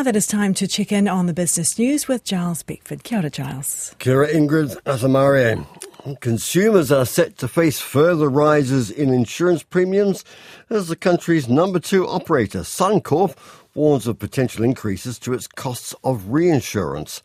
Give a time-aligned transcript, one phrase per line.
[0.00, 3.04] now that it's time to check in on the business news with Giles Beckford.
[3.04, 3.94] Kia ora, Giles.
[3.98, 5.66] Kia ora, Ingrid Atamarie.
[6.20, 10.24] Consumers are set to face further rises in insurance premiums
[10.70, 13.36] as the country's number two operator, Suncorp,
[13.74, 17.22] warns of potential increases to its costs of reinsurance.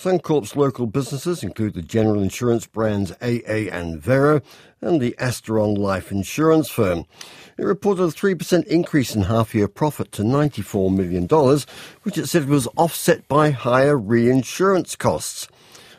[0.00, 4.40] Suncorp's local businesses include the general insurance brands AA and Vero
[4.80, 7.04] and the Asteron Life Insurance firm.
[7.58, 11.28] It reported a 3% increase in half year profit to $94 million,
[12.02, 15.48] which it said was offset by higher reinsurance costs.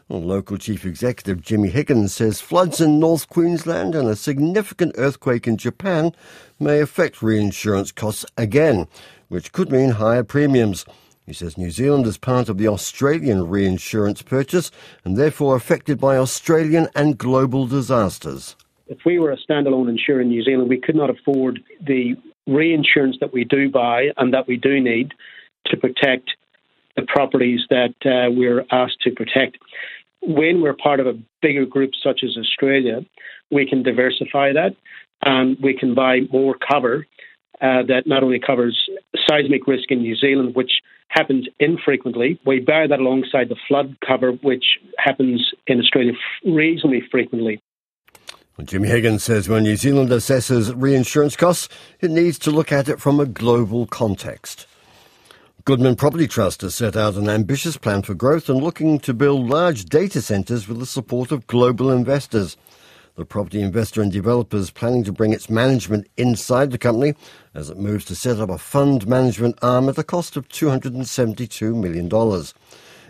[0.09, 5.45] Well, local Chief Executive Jimmy Higgins says floods in North Queensland and a significant earthquake
[5.45, 6.15] in Japan
[6.59, 8.87] may affect reinsurance costs again,
[9.27, 10.87] which could mean higher premiums.
[11.31, 14.69] He says New Zealand is part of the Australian reinsurance purchase
[15.05, 18.57] and therefore affected by Australian and global disasters.
[18.87, 22.17] If we were a standalone insurer in New Zealand, we could not afford the
[22.47, 25.13] reinsurance that we do buy and that we do need
[25.67, 26.31] to protect
[26.97, 29.57] the properties that uh, we're asked to protect.
[30.21, 33.05] When we're part of a bigger group such as Australia,
[33.51, 34.75] we can diversify that
[35.21, 37.07] and we can buy more cover
[37.61, 38.89] uh, that not only covers
[39.29, 40.71] seismic risk in New Zealand, which
[41.11, 42.39] happens infrequently.
[42.45, 44.63] We bear that alongside the flood cover, which
[44.97, 46.13] happens in Australia
[46.45, 47.61] reasonably frequently.
[48.57, 52.89] Well, Jimmy Higgins says when New Zealand assesses reinsurance costs, it needs to look at
[52.89, 54.67] it from a global context.
[55.63, 59.47] Goodman Property Trust has set out an ambitious plan for growth and looking to build
[59.47, 62.57] large data centres with the support of global investors.
[63.15, 67.13] The property investor and developer is planning to bring its management inside the company
[67.53, 71.75] as it moves to set up a fund management arm at a cost of $272
[71.75, 72.09] million.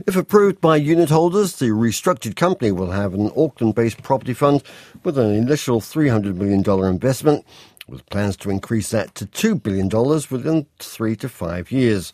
[0.08, 4.64] If approved by unit holders, the restructured company will have an Auckland based property fund
[5.04, 7.46] with an initial $300 million investment,
[7.88, 9.90] with plans to increase that to $2 billion
[10.32, 12.14] within three to five years.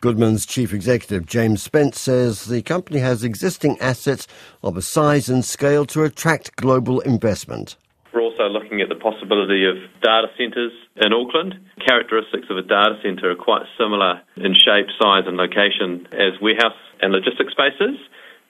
[0.00, 4.28] Goodman's chief executive, James Spence, says the company has existing assets
[4.62, 7.76] of a size and scale to attract global investment.
[8.14, 11.58] We're also looking at the possibility of data centres in Auckland.
[11.84, 16.78] Characteristics of a data centre are quite similar in shape, size, and location as warehouse
[17.02, 17.98] and logistics spaces.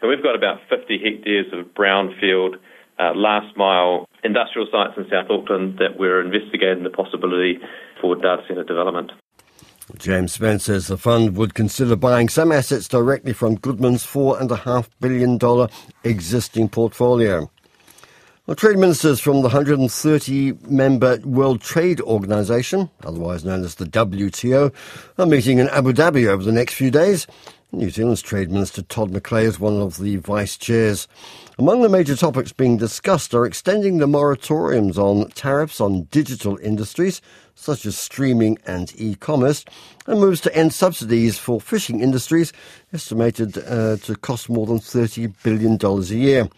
[0.01, 2.57] And we've got about 50 hectares of brownfield,
[3.01, 7.59] uh, last mile industrial sites in South Auckland that we're investigating the possibility
[8.01, 9.13] for data centre development.
[9.97, 15.69] James Spence says the fund would consider buying some assets directly from Goodman's $4.5 billion
[16.05, 17.51] existing portfolio.
[18.47, 24.73] Well, trade ministers from the 130 member World Trade Organization, otherwise known as the WTO,
[25.19, 27.27] are meeting in Abu Dhabi over the next few days.
[27.71, 31.07] New Zealand's Trade Minister Todd McClay is one of the vice chairs.
[31.59, 37.21] Among the major topics being discussed are extending the moratoriums on tariffs on digital industries,
[37.55, 39.67] such as streaming and e-commerce,
[40.07, 42.55] and moves to end subsidies for fishing industries,
[42.95, 46.49] estimated uh, to cost more than $30 billion a year.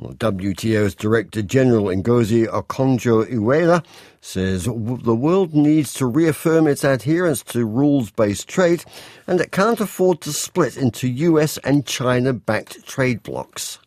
[0.00, 3.82] WTO's Director General Ngozi Okonjo-Iweala
[4.20, 4.70] says the
[5.14, 8.84] world needs to reaffirm its adherence to rules-based trade
[9.26, 13.78] and it can't afford to split into US and China-backed trade blocs.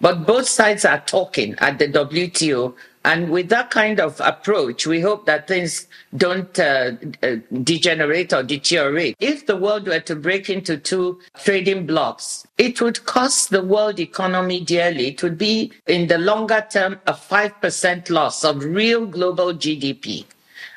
[0.00, 2.74] But both sides are talking at the WTO
[3.04, 6.92] and with that kind of approach, we hope that things don't uh,
[7.22, 9.16] uh, degenerate or deteriorate.
[9.18, 13.98] If the world were to break into two trading blocks, it would cost the world
[13.98, 15.08] economy dearly.
[15.08, 20.24] It would be, in the longer term, a 5% loss of real global GDP.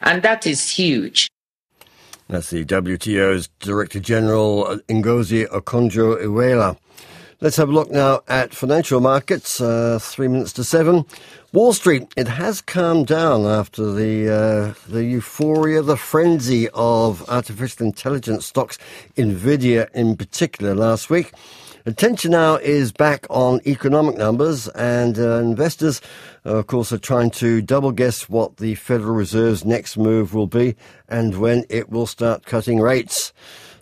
[0.01, 1.29] And that is huge.
[2.27, 6.75] That's the WTO's Director General Ngozi Okonjo-Iweala.
[7.41, 9.59] Let's have a look now at financial markets.
[9.59, 11.05] Uh, three minutes to seven.
[11.51, 17.85] Wall Street, it has calmed down after the uh, the euphoria, the frenzy of artificial
[17.85, 18.77] intelligence stocks,
[19.17, 21.33] Nvidia in particular, last week.
[21.85, 25.99] Attention now is back on economic numbers, and uh, investors,
[26.45, 30.47] uh, of course, are trying to double guess what the Federal Reserve's next move will
[30.47, 30.77] be
[31.09, 33.33] and when it will start cutting rates.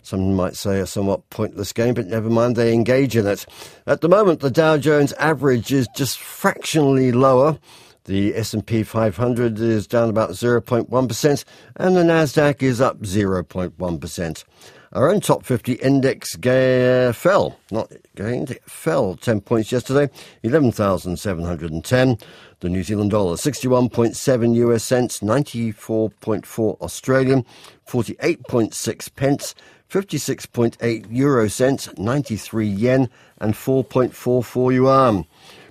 [0.04, 3.46] Some might say a somewhat pointless game, but never mind, they engage in it.
[3.86, 7.58] At the moment, the Dow Jones average is just fractionally lower.
[8.04, 11.44] The S&P 500 is down about 0.1%
[11.76, 14.44] and the Nasdaq is up 0.1%.
[14.92, 20.12] Our own top 50 index fell, not gained, fell 10 points yesterday,
[20.42, 22.18] 11,710.
[22.60, 27.44] The New Zealand dollar, 61.7 US cents, 94.4 Australian,
[27.88, 29.54] 48.6 pence.
[29.94, 33.08] 56.8 euro cents, 93 yen,
[33.38, 35.24] and 4.44 yuan.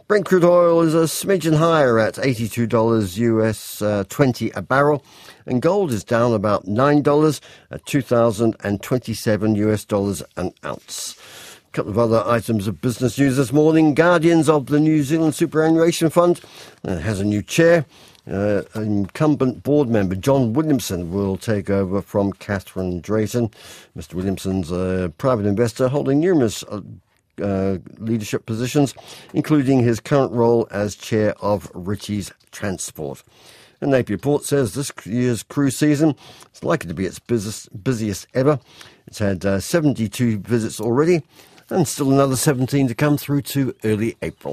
[0.07, 5.03] Brent crude oil is a smidgen higher at $82 US uh, 20 a barrel,
[5.45, 11.17] and gold is down about $9 at 2027 US dollars an ounce.
[11.67, 13.93] A couple of other items of business news this morning.
[13.93, 16.39] Guardians of the New Zealand Superannuation Fund
[16.85, 17.83] uh, has a new chair.
[18.25, 23.51] Uh, incumbent board member John Williamson will take over from Catherine Drayton.
[23.97, 24.13] Mr.
[24.13, 26.81] Williamson's a private investor holding numerous uh,
[27.41, 28.93] uh, leadership positions,
[29.33, 33.23] including his current role as chair of Ritchie's Transport.
[33.81, 36.15] And Napier Port says this year's cruise season
[36.53, 38.59] is likely to be its busiest ever.
[39.07, 41.23] It's had uh, 72 visits already,
[41.69, 44.51] and still another 17 to come through to early April.